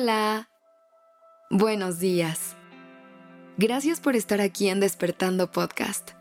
[0.00, 0.48] Hola.
[1.50, 2.54] Buenos días.
[3.56, 6.12] Gracias por estar aquí en Despertando Podcast.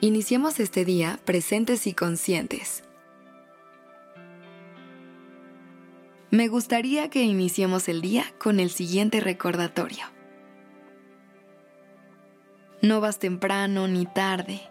[0.00, 2.82] Iniciemos este día presentes y conscientes.
[6.32, 10.04] Me gustaría que iniciemos el día con el siguiente recordatorio.
[12.80, 14.62] No vas temprano ni tarde,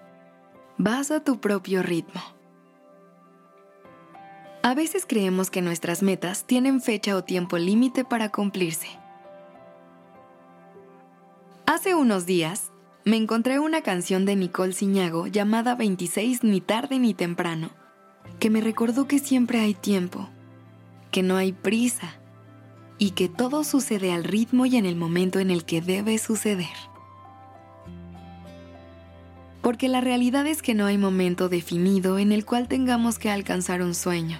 [0.78, 2.41] vas a tu propio ritmo.
[4.64, 8.88] A veces creemos que nuestras metas tienen fecha o tiempo límite para cumplirse.
[11.66, 12.72] Hace unos días
[13.04, 17.72] me encontré una canción de Nicole Ciñago llamada 26 ni tarde ni temprano,
[18.40, 20.30] que me recordó que siempre hay tiempo,
[21.10, 22.18] que no hay prisa
[23.00, 26.68] y que todo sucede al ritmo y en el momento en el que debe suceder.
[29.64, 33.82] Porque la realidad es que no hay momento definido en el cual tengamos que alcanzar
[33.82, 34.40] un sueño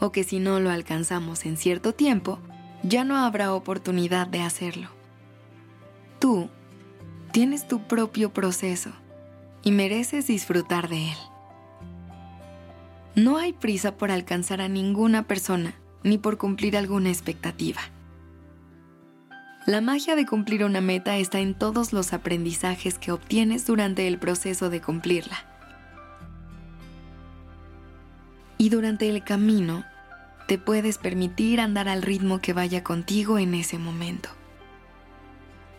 [0.00, 2.38] o que si no lo alcanzamos en cierto tiempo,
[2.82, 4.88] ya no habrá oportunidad de hacerlo.
[6.18, 6.48] Tú
[7.32, 8.90] tienes tu propio proceso
[9.62, 11.18] y mereces disfrutar de él.
[13.14, 17.80] No hay prisa por alcanzar a ninguna persona ni por cumplir alguna expectativa.
[19.66, 24.18] La magia de cumplir una meta está en todos los aprendizajes que obtienes durante el
[24.18, 25.55] proceso de cumplirla.
[28.58, 29.84] Y durante el camino,
[30.46, 34.30] te puedes permitir andar al ritmo que vaya contigo en ese momento.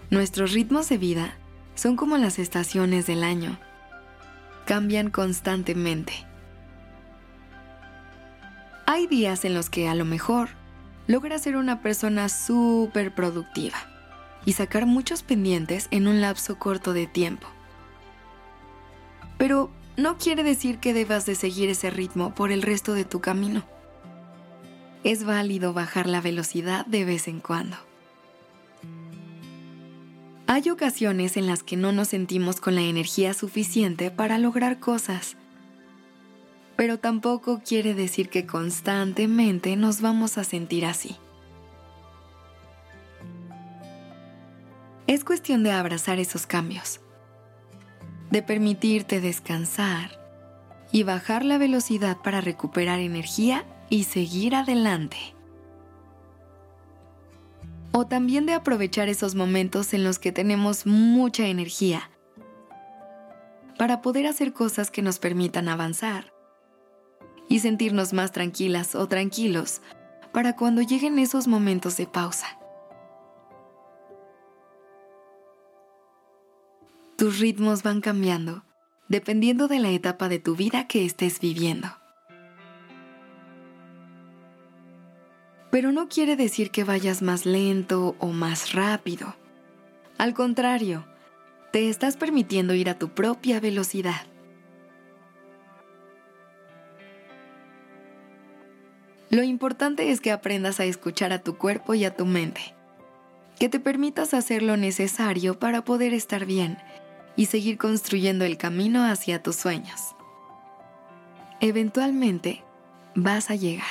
[0.09, 1.38] Nuestros ritmos de vida
[1.75, 3.58] son como las estaciones del año.
[4.66, 6.14] Cambian constantemente.
[8.86, 10.50] Hay días en los que a lo mejor
[11.08, 13.78] logras ser una persona súper productiva
[14.45, 17.48] y sacar muchos pendientes en un lapso corto de tiempo.
[19.38, 23.20] Pero no quiere decir que debas de seguir ese ritmo por el resto de tu
[23.20, 23.64] camino.
[25.04, 27.76] Es válido bajar la velocidad de vez en cuando.
[30.45, 35.36] Hay ocasiones en las que no nos sentimos con la energía suficiente para lograr cosas,
[36.76, 41.17] pero tampoco quiere decir que constantemente nos vamos a sentir así.
[45.08, 47.02] Es cuestión de abrazar esos cambios
[48.32, 50.20] de permitirte descansar
[50.92, 55.17] y bajar la velocidad para recuperar energía y seguir adelante.
[57.92, 62.10] O también de aprovechar esos momentos en los que tenemos mucha energía
[63.77, 66.33] para poder hacer cosas que nos permitan avanzar
[67.48, 69.82] y sentirnos más tranquilas o tranquilos
[70.32, 72.57] para cuando lleguen esos momentos de pausa.
[77.17, 78.64] Tus ritmos van cambiando
[79.08, 81.88] dependiendo de la etapa de tu vida que estés viviendo.
[85.72, 89.36] Pero no quiere decir que vayas más lento o más rápido.
[90.20, 91.08] Al contrario,
[91.72, 94.28] te estás permitiendo ir a tu propia velocidad.
[99.32, 102.76] Lo importante es que aprendas a escuchar a tu cuerpo y a tu mente,
[103.60, 106.78] que te permitas hacer lo necesario para poder estar bien
[107.37, 110.15] y seguir construyendo el camino hacia tus sueños.
[111.61, 112.64] Eventualmente
[113.15, 113.86] vas a llegar.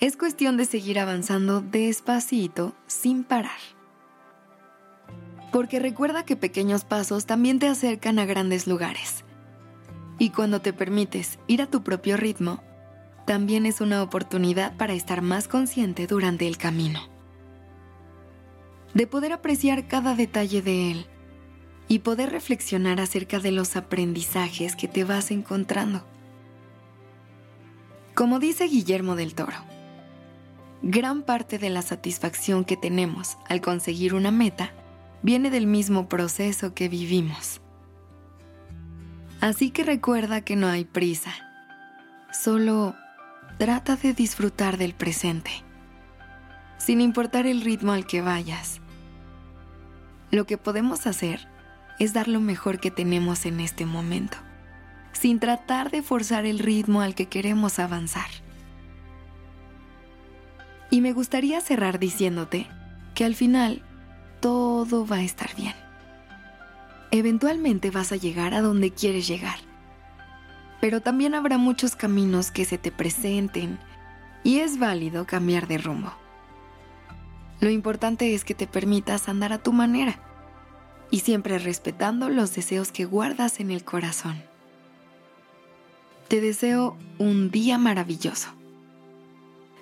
[0.00, 3.58] Es cuestión de seguir avanzando despacito, sin parar.
[5.52, 9.24] Porque recuerda que pequeños pasos también te acercan a grandes lugares.
[10.18, 12.62] Y cuando te permites ir a tu propio ritmo,
[13.26, 17.00] también es una oportunidad para estar más consciente durante el camino.
[18.94, 21.06] De poder apreciar cada detalle de él
[21.88, 26.04] y poder reflexionar acerca de los aprendizajes que te vas encontrando.
[28.14, 29.58] Como dice Guillermo del Toro,
[30.82, 34.72] gran parte de la satisfacción que tenemos al conseguir una meta
[35.22, 37.60] viene del mismo proceso que vivimos.
[39.40, 41.32] Así que recuerda que no hay prisa,
[42.32, 42.94] solo
[43.58, 45.50] trata de disfrutar del presente,
[46.78, 48.80] sin importar el ritmo al que vayas.
[50.30, 51.48] Lo que podemos hacer
[51.98, 54.38] es dar lo mejor que tenemos en este momento,
[55.12, 58.28] sin tratar de forzar el ritmo al que queremos avanzar.
[60.90, 62.66] Y me gustaría cerrar diciéndote
[63.14, 63.82] que al final
[64.40, 65.74] todo va a estar bien.
[67.10, 69.58] Eventualmente vas a llegar a donde quieres llegar,
[70.80, 73.78] pero también habrá muchos caminos que se te presenten
[74.44, 76.12] y es válido cambiar de rumbo.
[77.60, 80.20] Lo importante es que te permitas andar a tu manera
[81.10, 84.42] y siempre respetando los deseos que guardas en el corazón.
[86.28, 88.48] Te deseo un día maravilloso.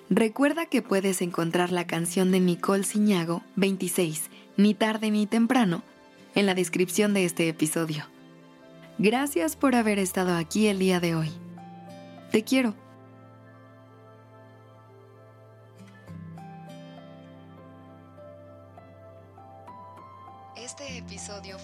[0.09, 5.81] Recuerda que puedes encontrar la canción de Nicole Ciñago 26, ni tarde ni temprano,
[6.35, 8.05] en la descripción de este episodio.
[8.99, 11.31] Gracias por haber estado aquí el día de hoy.
[12.31, 12.75] Te quiero.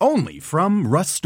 [0.00, 1.22] Only from Rust